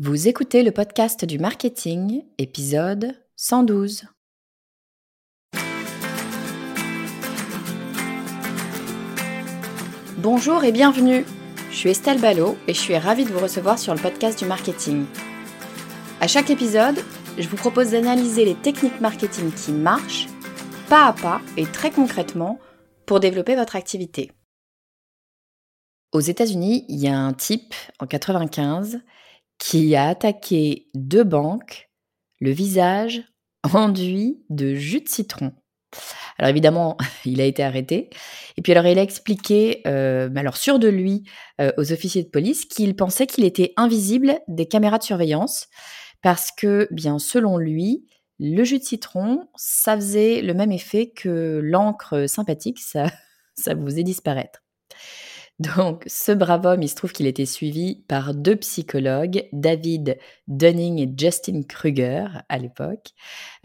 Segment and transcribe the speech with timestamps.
[0.00, 4.06] Vous écoutez le podcast du marketing, épisode 112.
[10.18, 11.24] Bonjour et bienvenue.
[11.70, 14.46] Je suis Estelle Ballot et je suis ravie de vous recevoir sur le podcast du
[14.46, 15.06] marketing.
[16.20, 16.98] À chaque épisode,
[17.38, 20.26] je vous propose d'analyser les techniques marketing qui marchent,
[20.88, 22.58] pas à pas et très concrètement,
[23.06, 24.32] pour développer votre activité.
[26.10, 29.00] Aux États-Unis, il y a un type en 95
[29.58, 31.90] qui a attaqué deux banques,
[32.40, 33.22] le visage
[33.72, 35.52] enduit de jus de citron.
[36.38, 38.10] Alors évidemment, il a été arrêté.
[38.56, 41.24] Et puis alors il a expliqué, euh, alors sûr de lui,
[41.60, 45.68] euh, aux officiers de police qu'il pensait qu'il était invisible des caméras de surveillance
[46.22, 48.06] parce que, bien selon lui,
[48.40, 53.06] le jus de citron, ça faisait le même effet que l'encre sympathique, ça,
[53.54, 54.60] ça vous faisait disparaître.
[55.60, 60.18] Donc, ce brave homme, il se trouve qu'il était suivi par deux psychologues, David
[60.48, 63.10] Dunning et Justin Kruger à l'époque.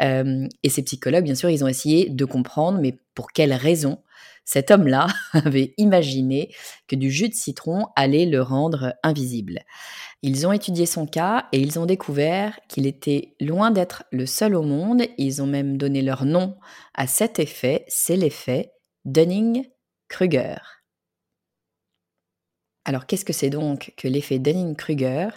[0.02, 4.04] Euh, et ces psychologues, bien sûr, ils ont essayé de comprendre, mais pour quelle raison
[4.46, 6.54] cet homme-là avait imaginé
[6.88, 9.62] que du jus de citron allait le rendre invisible.
[10.22, 14.56] Ils ont étudié son cas et ils ont découvert qu'il était loin d'être le seul
[14.56, 15.04] au monde.
[15.18, 16.56] Ils ont même donné leur nom
[16.94, 18.74] à cet effet, c'est l'effet
[19.06, 20.79] Dunning-Kruger.
[22.90, 25.30] Alors qu'est-ce que c'est donc que l'effet Dunning-Kruger?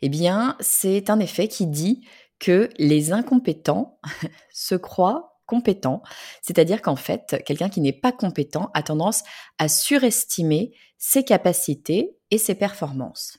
[0.00, 2.06] Eh bien, c'est un effet qui dit
[2.38, 3.98] que les incompétents
[4.54, 6.04] se croient compétents,
[6.40, 9.24] c'est-à-dire qu'en fait, quelqu'un qui n'est pas compétent a tendance
[9.58, 13.38] à surestimer ses capacités et ses performances.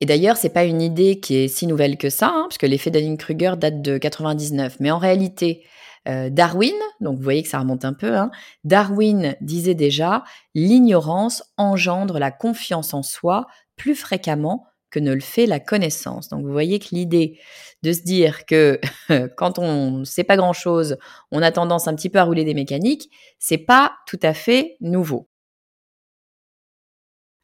[0.00, 2.90] Et d'ailleurs, c'est pas une idée qui est si nouvelle que ça, hein, puisque l'effet
[2.90, 4.78] Dunning-Kruger date de 99.
[4.80, 5.62] Mais en réalité,
[6.06, 8.30] euh, Darwin, donc vous voyez que ça remonte un peu, hein,
[8.64, 15.46] Darwin disait déjà l'ignorance engendre la confiance en soi plus fréquemment que ne le fait
[15.46, 16.28] la connaissance.
[16.28, 17.38] Donc vous voyez que l'idée
[17.82, 18.80] de se dire que
[19.36, 20.96] quand on ne sait pas grand-chose,
[21.30, 24.76] on a tendance un petit peu à rouler des mécaniques, c'est pas tout à fait
[24.80, 25.28] nouveau.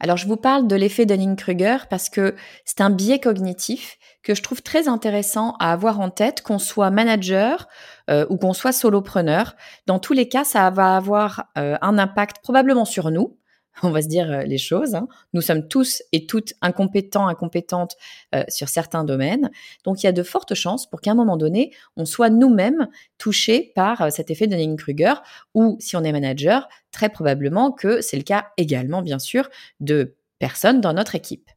[0.02, 4.42] Alors je vous parle de l'effet Dunning-Kruger parce que c'est un biais cognitif que je
[4.42, 7.68] trouve très intéressant à avoir en tête, qu'on soit manager
[8.10, 9.54] euh, ou qu'on soit solopreneur.
[9.86, 13.38] Dans tous les cas, ça va avoir euh, un impact probablement sur nous,
[13.83, 14.94] on va se dire euh, les choses.
[14.94, 15.09] Hein.
[15.33, 17.97] Nous sommes tous et toutes incompétents, incompétentes
[18.34, 19.50] euh, sur certains domaines.
[19.84, 22.88] Donc il y a de fortes chances pour qu'à un moment donné, on soit nous-mêmes
[23.19, 25.15] touchés par euh, cet effet de Dunning-Kruger,
[25.55, 29.49] ou si on est manager, très probablement que c'est le cas également, bien sûr,
[29.81, 31.50] de personnes dans notre équipe.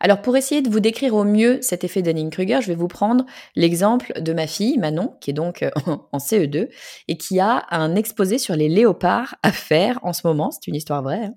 [0.00, 3.24] Alors pour essayer de vous décrire au mieux cet effet Dunning-Kruger, je vais vous prendre
[3.54, 5.70] l'exemple de ma fille Manon, qui est donc euh,
[6.12, 6.68] en CE2
[7.08, 10.50] et qui a un exposé sur les léopards à faire en ce moment.
[10.50, 11.24] C'est une histoire vraie.
[11.24, 11.34] Hein.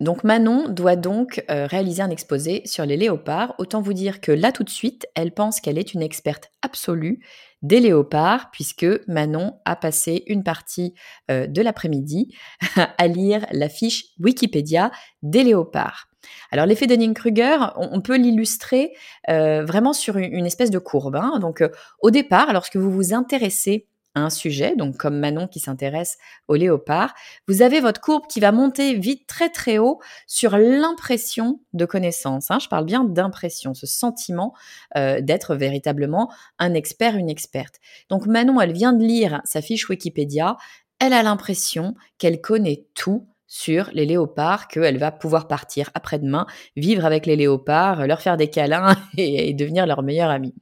[0.00, 3.54] Donc Manon doit donc euh, réaliser un exposé sur les léopards.
[3.58, 7.20] Autant vous dire que là tout de suite, elle pense qu'elle est une experte absolue
[7.62, 10.94] des léopards, puisque Manon a passé une partie
[11.30, 12.34] euh, de l'après-midi
[12.98, 14.90] à lire la fiche Wikipédia
[15.22, 16.08] des léopards.
[16.50, 18.92] Alors l'effet Dunning-Kruger, on, peut l'illustrer
[19.28, 21.16] euh, vraiment sur une, espèce de courbe.
[21.16, 21.38] Hein.
[21.40, 21.68] Donc euh,
[22.00, 26.54] au départ, lorsque vous vous intéressez à un sujet, donc comme Manon qui s'intéresse au
[26.54, 27.14] léopard,
[27.48, 32.50] vous avez votre courbe qui va monter vite très très haut sur l'impression de connaissance.
[32.50, 32.58] Hein.
[32.60, 34.54] Je parle bien d'impression, ce sentiment
[34.96, 37.80] euh, d'être véritablement un expert, une experte.
[38.08, 40.56] Donc Manon, elle vient de lire sa fiche Wikipédia,
[41.00, 46.44] elle a l'impression qu'elle connaît tout sur les léopards, qu'elle va pouvoir partir après-demain,
[46.74, 50.54] vivre avec les léopards, leur faire des câlins et, devenir leur meilleure amie.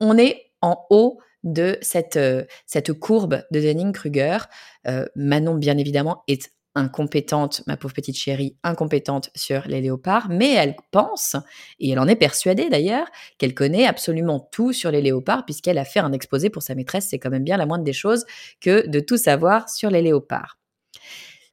[0.00, 4.38] On est en haut de cette, euh, cette courbe de Dunning-Kruger.
[4.88, 10.54] Euh, Manon, bien évidemment, est incompétente, ma pauvre petite chérie, incompétente sur les léopards, mais
[10.54, 11.36] elle pense,
[11.78, 13.06] et elle en est persuadée d'ailleurs,
[13.38, 17.06] qu'elle connaît absolument tout sur les léopards, puisqu'elle a fait un exposé pour sa maîtresse,
[17.08, 18.26] c'est quand même bien la moindre des choses
[18.60, 20.58] que de tout savoir sur les léopards.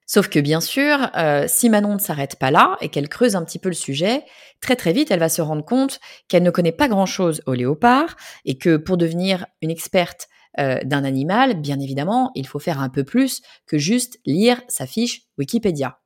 [0.08, 3.44] Sauf que bien sûr, euh, si Manon ne s'arrête pas là et qu'elle creuse un
[3.44, 4.24] petit peu le sujet,
[4.62, 8.16] très très vite, elle va se rendre compte qu'elle ne connaît pas grand-chose au léopard
[8.46, 10.28] et que pour devenir une experte
[10.60, 14.86] euh, d'un animal, bien évidemment, il faut faire un peu plus que juste lire sa
[14.86, 16.00] fiche Wikipédia.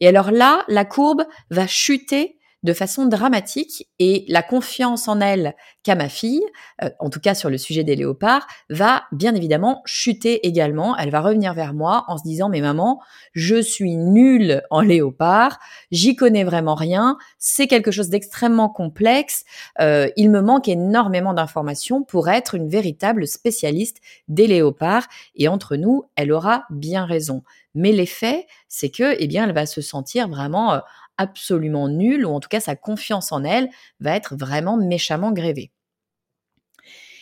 [0.00, 5.54] Et alors là, la courbe va chuter de façon dramatique et la confiance en elle
[5.82, 6.44] qu'a ma fille,
[6.82, 10.96] euh, en tout cas sur le sujet des léopards, va bien évidemment chuter également.
[10.96, 13.00] Elle va revenir vers moi en se disant mais maman,
[13.32, 15.58] je suis nulle en léopard,
[15.90, 19.44] j'y connais vraiment rien, c'est quelque chose d'extrêmement complexe,
[19.80, 23.98] euh, il me manque énormément d'informations pour être une véritable spécialiste
[24.28, 27.42] des léopards et entre nous, elle aura bien raison.
[27.74, 30.78] Mais l'effet, c'est que, eh bien, elle va se sentir vraiment euh,
[31.18, 33.68] absolument nulle, ou en tout cas sa confiance en elle
[34.00, 35.72] va être vraiment méchamment grévée.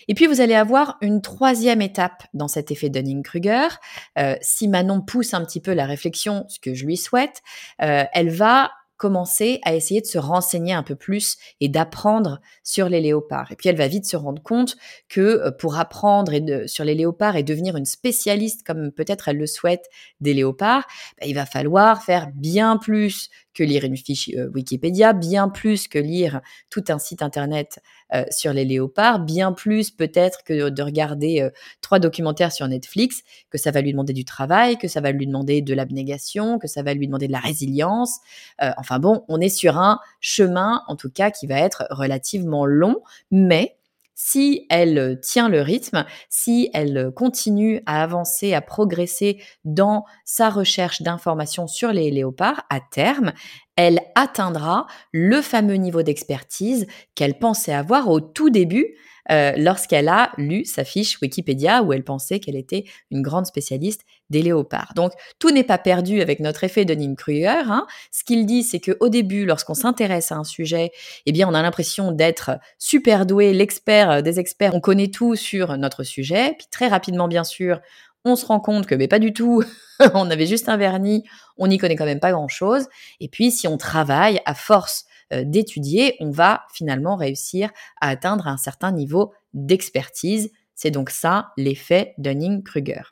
[0.09, 3.69] Et puis vous allez avoir une troisième étape dans cet effet Dunning-Kruger.
[4.19, 7.43] Euh, si Manon pousse un petit peu la réflexion, ce que je lui souhaite,
[7.81, 12.91] euh, elle va commencer à essayer de se renseigner un peu plus et d'apprendre sur
[12.91, 13.51] les léopards.
[13.51, 14.77] Et puis elle va vite se rendre compte
[15.09, 16.33] que euh, pour apprendre
[16.67, 19.87] sur les léopards et devenir une spécialiste comme peut-être elle le souhaite
[20.21, 20.85] des léopards,
[21.19, 25.88] bah, il va falloir faire bien plus que lire une fiche euh, Wikipédia, bien plus
[25.88, 27.81] que lire tout un site internet
[28.14, 31.50] euh, sur les léopards, bien plus peut-être que de regarder euh,
[31.81, 35.26] trois documentaires sur Netflix, que ça va lui demander du travail, que ça va lui
[35.26, 38.19] demander de l'abnégation, que ça va lui demander de la résilience.
[38.58, 43.03] enfin bon, on est sur un chemin, en tout cas, qui va être relativement long,
[43.31, 43.76] mais
[44.22, 51.00] si elle tient le rythme, si elle continue à avancer, à progresser dans sa recherche
[51.00, 53.32] d'informations sur les léopards, à terme,
[53.76, 58.96] elle atteindra le fameux niveau d'expertise qu'elle pensait avoir au tout début
[59.31, 64.02] euh, lorsqu'elle a lu sa fiche Wikipédia où elle pensait qu'elle était une grande spécialiste
[64.28, 64.93] des léopards.
[64.96, 67.46] Donc tout n'est pas perdu avec notre effet de Kruger.
[67.49, 67.87] Hein.
[68.11, 70.90] Ce qu'il dit, c'est qu'au début, lorsqu'on s'intéresse à un sujet,
[71.26, 75.37] eh bien on a l'impression d'être super doué, l'expert euh, des experts, on connaît tout
[75.37, 76.55] sur notre sujet.
[76.58, 77.81] Puis très rapidement, bien sûr,
[78.25, 79.62] on se rend compte que mais pas du tout,
[80.14, 81.25] on avait juste un vernis,
[81.56, 82.87] on n'y connaît quand même pas grand-chose.
[83.20, 87.70] Et puis si on travaille à force euh, d'étudier, on va finalement réussir
[88.00, 90.50] à atteindre un certain niveau d'expertise.
[90.75, 93.02] C'est donc ça l'effet Dunning-Kruger.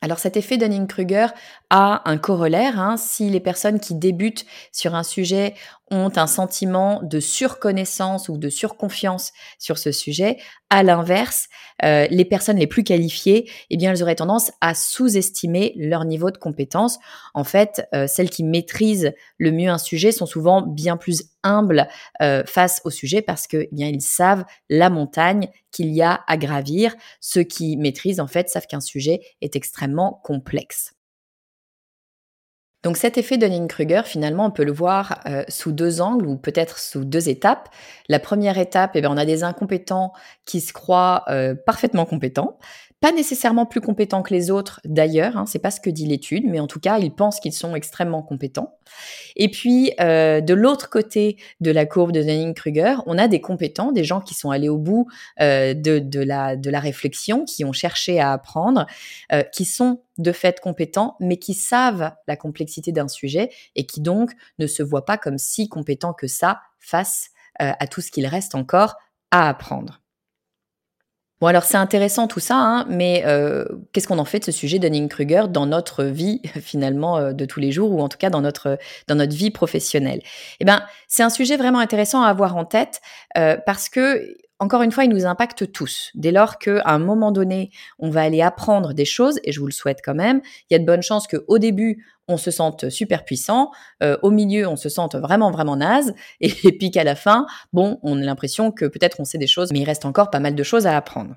[0.00, 1.28] Alors cet effet Dunning-Kruger
[1.70, 2.78] a un corollaire.
[2.78, 2.96] Hein.
[2.96, 5.54] Si les personnes qui débutent sur un sujet
[5.90, 10.38] ont un sentiment de surconnaissance ou de surconfiance sur ce sujet.
[10.70, 11.48] À l'inverse,
[11.84, 16.30] euh, les personnes les plus qualifiées, eh bien, elles auraient tendance à sous-estimer leur niveau
[16.30, 16.98] de compétence.
[17.34, 21.88] En fait, euh, celles qui maîtrisent le mieux un sujet sont souvent bien plus humbles
[22.20, 26.20] euh, face au sujet parce que, eh bien, ils savent la montagne qu'il y a
[26.26, 26.94] à gravir.
[27.20, 30.97] Ceux qui maîtrisent, en fait, savent qu'un sujet est extrêmement complexe.
[32.84, 36.78] Donc cet effet Dunning-Kruger, finalement, on peut le voir euh, sous deux angles ou peut-être
[36.78, 37.68] sous deux étapes.
[38.08, 40.12] La première étape, eh bien, on a des incompétents
[40.44, 42.58] qui se croient euh, parfaitement compétents,
[43.00, 46.44] pas nécessairement plus compétents que les autres d'ailleurs, hein, c'est pas ce que dit l'étude,
[46.46, 48.76] mais en tout cas, ils pensent qu'ils sont extrêmement compétents.
[49.36, 53.92] Et puis, euh, de l'autre côté de la courbe de Dunning-Kruger, on a des compétents,
[53.92, 55.06] des gens qui sont allés au bout
[55.40, 58.86] euh, de, de, la, de la réflexion, qui ont cherché à apprendre,
[59.32, 64.00] euh, qui sont de fait compétents, mais qui savent la complexité d'un sujet et qui
[64.00, 67.30] donc ne se voient pas comme si compétents que ça face
[67.60, 68.94] à tout ce qu'il reste encore
[69.32, 70.00] à apprendre.
[71.40, 74.52] Bon, alors c'est intéressant tout ça, hein, mais euh, qu'est-ce qu'on en fait de ce
[74.52, 78.28] sujet Dunning-Kruger dans notre vie finalement euh, de tous les jours ou en tout cas
[78.28, 80.20] dans notre dans notre vie professionnelle?
[80.58, 83.00] Eh ben, c'est un sujet vraiment intéressant à avoir en tête
[83.36, 86.10] euh, parce que encore une fois, il nous impacte tous.
[86.14, 89.66] Dès lors qu'à un moment donné, on va aller apprendre des choses, et je vous
[89.66, 92.90] le souhaite quand même, il y a de bonnes chances qu'au début, on se sente
[92.90, 93.70] super puissant,
[94.02, 97.98] euh, au milieu, on se sente vraiment, vraiment naze, et, puis qu'à la fin, bon,
[98.02, 100.54] on a l'impression que peut-être on sait des choses, mais il reste encore pas mal
[100.54, 101.36] de choses à apprendre.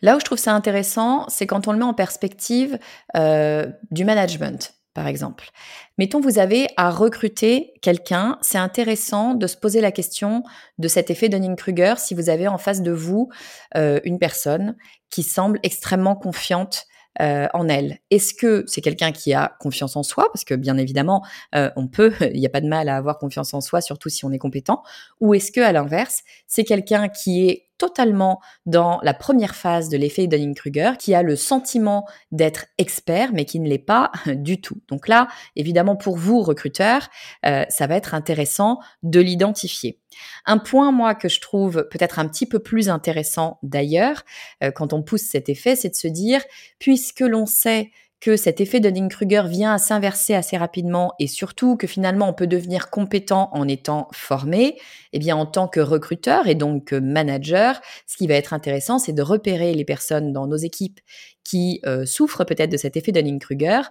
[0.00, 2.78] Là où je trouve ça intéressant, c'est quand on le met en perspective
[3.16, 5.50] euh, du management par exemple.
[5.98, 10.44] Mettons, vous avez à recruter quelqu'un, c'est intéressant de se poser la question
[10.78, 13.28] de cet effet Dunning-Kruger si vous avez en face de vous
[13.76, 14.76] euh, une personne
[15.10, 16.86] qui semble extrêmement confiante
[17.20, 17.98] euh, en elle.
[18.10, 20.28] Est-ce que c'est quelqu'un qui a confiance en soi?
[20.32, 21.24] Parce que bien évidemment,
[21.54, 24.08] euh, on peut, il n'y a pas de mal à avoir confiance en soi, surtout
[24.08, 24.82] si on est compétent.
[25.20, 29.96] Ou est-ce que à l'inverse, c'est quelqu'un qui est totalement dans la première phase de
[29.96, 34.80] l'effet Dunning-Kruger, qui a le sentiment d'être expert, mais qui ne l'est pas du tout.
[34.88, 37.08] Donc là, évidemment, pour vous, recruteurs,
[37.46, 40.00] euh, ça va être intéressant de l'identifier.
[40.46, 44.22] Un point, moi, que je trouve peut-être un petit peu plus intéressant d'ailleurs,
[44.62, 46.42] euh, quand on pousse cet effet, c'est de se dire,
[46.78, 47.90] puisque l'on sait
[48.20, 52.46] que cet effet Dunning-Kruger vient à s'inverser assez rapidement et surtout que finalement on peut
[52.46, 54.78] devenir compétent en étant formé,
[55.12, 59.12] eh bien en tant que recruteur et donc manager, ce qui va être intéressant, c'est
[59.12, 61.00] de repérer les personnes dans nos équipes
[61.44, 63.82] qui euh, souffrent peut-être de cet effet Dunning-Kruger,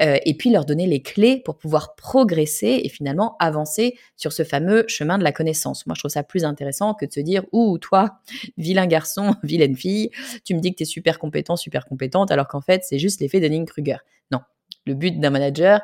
[0.00, 4.44] euh, et puis leur donner les clés pour pouvoir progresser et finalement avancer sur ce
[4.44, 5.86] fameux chemin de la connaissance.
[5.86, 8.20] Moi, je trouve ça plus intéressant que de se dire, ouh, toi,
[8.58, 10.10] vilain garçon, vilaine fille,
[10.44, 13.20] tu me dis que tu es super compétent, super compétente, alors qu'en fait, c'est juste
[13.20, 13.98] l'effet Dunning-Kruger.
[14.30, 14.40] Non,
[14.86, 15.80] le but d'un manager,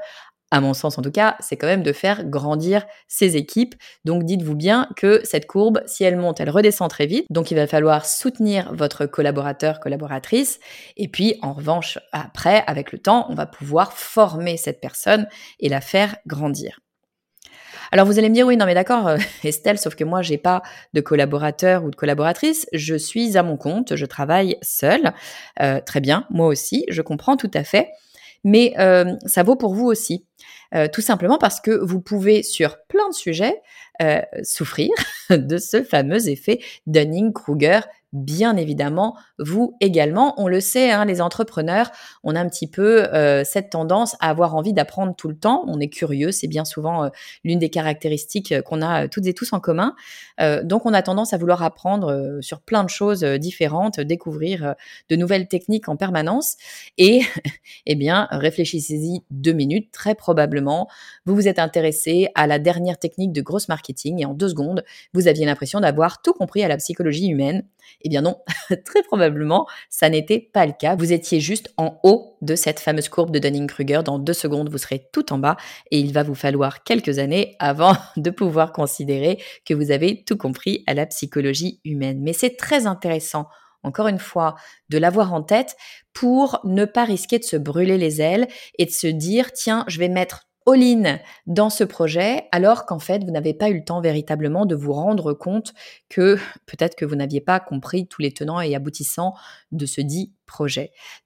[0.54, 3.74] à mon sens en tout cas, c'est quand même de faire grandir ses équipes.
[4.04, 7.26] Donc dites-vous bien que cette courbe, si elle monte, elle redescend très vite.
[7.28, 10.60] Donc il va falloir soutenir votre collaborateur, collaboratrice.
[10.96, 15.26] Et puis en revanche, après, avec le temps, on va pouvoir former cette personne
[15.58, 16.78] et la faire grandir.
[17.90, 20.38] Alors vous allez me dire oui non mais d'accord euh, Estelle sauf que moi j'ai
[20.38, 20.62] pas
[20.94, 25.14] de collaborateur ou de collaboratrice, je suis à mon compte, je travaille seule.
[25.60, 27.90] Euh, très bien, moi aussi, je comprends tout à fait.
[28.44, 30.26] Mais euh, ça vaut pour vous aussi.
[30.92, 33.62] Tout simplement parce que vous pouvez sur plein de sujets
[34.42, 34.90] souffrir
[35.30, 37.80] de ce fameux effet Dunning-Kruger
[38.14, 40.40] bien évidemment, vous également.
[40.40, 41.90] On le sait, hein, les entrepreneurs,
[42.22, 45.64] on a un petit peu euh, cette tendance à avoir envie d'apprendre tout le temps.
[45.66, 47.08] On est curieux, c'est bien souvent euh,
[47.42, 49.94] l'une des caractéristiques euh, qu'on a toutes et tous en commun.
[50.62, 54.74] donc on a tendance à vouloir apprendre sur plein de choses différentes, découvrir
[55.08, 56.56] de nouvelles techniques en permanence.
[56.98, 57.22] Et
[57.86, 59.90] eh bien, réfléchissez-y deux minutes.
[59.90, 60.33] Très probablement,
[61.24, 64.84] vous vous êtes intéressé à la dernière technique de grosse marketing et en deux secondes,
[65.12, 67.64] vous aviez l'impression d'avoir tout compris à la psychologie humaine
[68.02, 68.36] eh bien non,
[68.84, 70.96] très probablement, ça n'était pas le cas.
[70.96, 74.02] Vous étiez juste en haut de cette fameuse courbe de Dunning-Kruger.
[74.04, 75.56] Dans deux secondes, vous serez tout en bas
[75.90, 80.36] et il va vous falloir quelques années avant de pouvoir considérer que vous avez tout
[80.36, 82.20] compris à la psychologie humaine.
[82.22, 83.48] Mais c'est très intéressant
[83.84, 84.56] encore une fois,
[84.88, 85.76] de l'avoir en tête
[86.12, 88.48] pour ne pas risquer de se brûler les ailes
[88.78, 93.22] et de se dire, tiens, je vais mettre all-in dans ce projet, alors qu'en fait,
[93.24, 95.74] vous n'avez pas eu le temps véritablement de vous rendre compte
[96.08, 99.34] que peut-être que vous n'aviez pas compris tous les tenants et aboutissants
[99.72, 100.32] de ce dit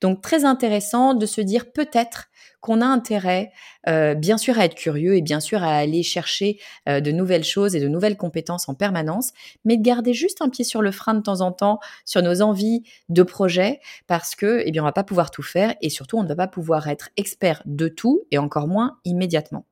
[0.01, 2.29] Donc très intéressant de se dire peut-être
[2.61, 3.53] qu'on a intérêt,
[3.89, 6.59] euh, bien sûr, à être curieux et bien sûr à aller chercher
[6.89, 9.33] euh, de nouvelles choses et de nouvelles compétences en permanence,
[9.65, 12.43] mais de garder juste un pied sur le frein de temps en temps sur nos
[12.43, 16.19] envies de projet, parce que, eh bien, on va pas pouvoir tout faire et surtout,
[16.19, 19.65] on ne va pas pouvoir être expert de tout et encore moins immédiatement.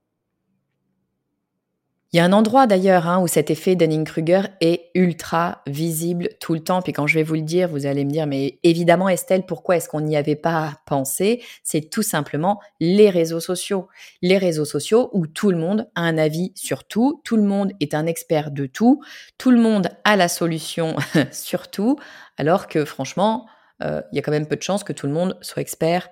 [2.16, 6.54] Il y a un endroit d'ailleurs hein, où cet effet Dunning-Kruger est ultra visible tout
[6.54, 6.80] le temps.
[6.80, 9.76] Puis quand je vais vous le dire, vous allez me dire, mais évidemment Estelle, pourquoi
[9.76, 11.42] est-ce qu'on n'y avait pas pensé?
[11.62, 13.88] C'est tout simplement les réseaux sociaux.
[14.23, 17.73] Les réseaux sociaux où tout le monde a un avis sur tout, tout le monde
[17.80, 19.02] est un expert de tout,
[19.37, 20.96] tout le monde a la solution
[21.32, 21.99] sur tout,
[22.38, 23.44] alors que franchement,
[23.82, 26.08] euh, il y a quand même peu de chances que tout le monde soit expert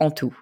[0.00, 0.36] en tout.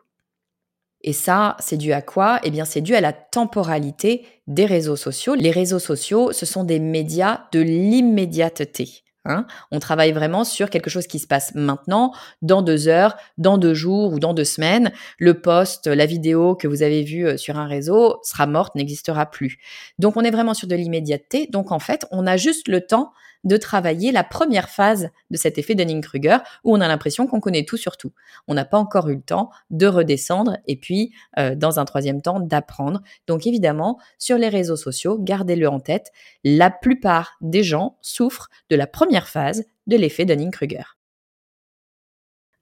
[1.07, 2.41] Et ça, c'est dû à quoi?
[2.45, 5.35] Eh bien, c'est dû à la temporalité des réseaux sociaux.
[5.35, 9.05] Les réseaux sociaux, ce sont des médias de l'immédiateté.
[9.27, 9.47] Hein.
[9.71, 13.75] On travaille vraiment sur quelque chose qui se passe maintenant, dans deux heures, dans deux
[13.75, 14.93] jours ou dans deux semaines.
[15.19, 19.27] Le post, la vidéo que vous avez vue euh, sur un réseau sera morte, n'existera
[19.27, 19.59] plus.
[19.99, 21.49] Donc on est vraiment sur de l'immédiateté.
[21.51, 23.13] Donc en fait, on a juste le temps
[23.45, 27.65] de travailler la première phase de cet effet Dunning-Kruger où on a l'impression qu'on connaît
[27.65, 28.13] tout sur tout.
[28.49, 32.23] On n'a pas encore eu le temps de redescendre et puis, euh, dans un troisième
[32.23, 33.03] temps, d'apprendre.
[33.27, 36.11] Donc évidemment, sur les réseaux sociaux, gardez-le en tête,
[36.43, 40.97] la plupart des gens souffrent de la première phase de l'effet Dunning-Kruger.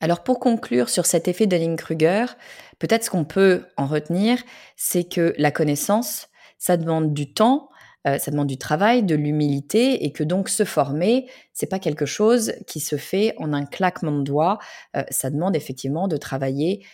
[0.00, 2.26] Alors pour conclure sur cet effet Dunning-Kruger,
[2.80, 4.42] peut-être ce qu'on peut en retenir,
[4.76, 6.26] c'est que la connaissance,
[6.58, 7.70] ça demande du temps,
[8.06, 12.06] euh, ça demande du travail, de l'humilité, et que donc se former, c'est pas quelque
[12.06, 14.58] chose qui se fait en un claquement de doigts.
[14.96, 16.84] Euh, ça demande effectivement de travailler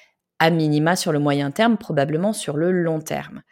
[0.41, 3.43] à minima sur le moyen terme, probablement sur le long terme.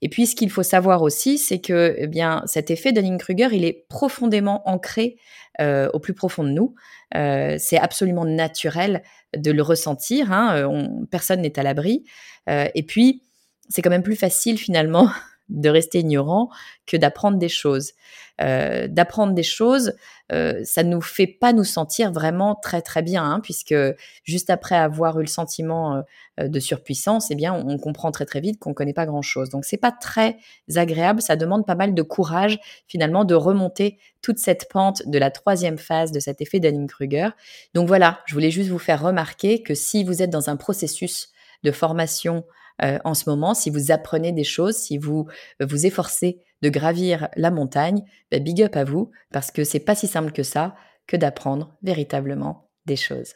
[0.00, 3.64] Et puis, ce qu'il faut savoir aussi, c'est que eh bien cet effet Dunning-Kruger, il
[3.64, 5.16] est profondément ancré
[5.60, 6.74] euh, au plus profond de nous.
[7.12, 9.02] c'est absolument naturel
[9.36, 10.30] de le ressentir.
[10.30, 10.70] Hein,
[11.10, 12.04] personne n'est à l'abri.
[12.48, 13.22] et puis,
[13.68, 15.10] c'est quand même plus facile finalement
[15.48, 16.50] de rester ignorant
[16.86, 17.92] que d'apprendre des choses.
[18.42, 19.94] Euh, d'apprendre des choses,
[20.30, 23.74] euh, ça nous fait pas nous sentir vraiment très très bien, hein, puisque
[24.24, 26.02] juste après avoir eu le sentiment
[26.38, 29.48] euh, de surpuissance, eh bien, on, comprend très très vite qu'on connaît pas grand chose.
[29.48, 30.36] Donc c'est pas très
[30.74, 35.30] agréable, ça demande pas mal de courage finalement de remonter toute cette pente de la
[35.30, 37.30] troisième phase de cet effet Dunning-Kruger.
[37.72, 41.30] Donc voilà, je voulais juste vous faire remarquer que si vous êtes dans un processus
[41.62, 42.44] de formation
[42.82, 45.26] euh, en ce moment, si vous apprenez des choses, si vous
[45.62, 49.80] euh, vous efforcez de gravir la montagne, bah, big up à vous, parce que c'est
[49.80, 50.74] pas si simple que ça
[51.06, 53.34] que d'apprendre véritablement des choses.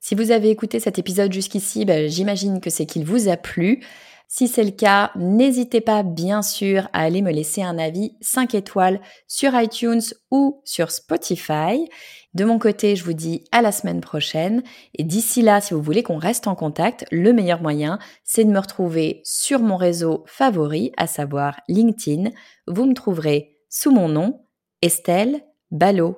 [0.00, 3.84] Si vous avez écouté cet épisode jusqu'ici, bah, j'imagine que c'est qu'il vous a plu.
[4.28, 8.54] Si c'est le cas, n'hésitez pas bien sûr à aller me laisser un avis 5
[8.54, 11.88] étoiles sur iTunes ou sur Spotify.
[12.34, 14.62] De mon côté, je vous dis à la semaine prochaine.
[14.94, 18.50] Et d'ici là, si vous voulez qu'on reste en contact, le meilleur moyen, c'est de
[18.50, 22.30] me retrouver sur mon réseau favori, à savoir LinkedIn.
[22.66, 24.44] Vous me trouverez sous mon nom,
[24.82, 25.40] Estelle
[25.70, 26.16] Ballot.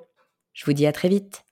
[0.54, 1.44] Je vous dis à très vite.